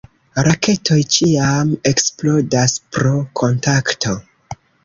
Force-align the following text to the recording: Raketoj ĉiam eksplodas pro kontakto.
Raketoj 0.45 0.97
ĉiam 1.17 1.75
eksplodas 1.91 2.75
pro 2.97 3.15
kontakto. 3.43 4.19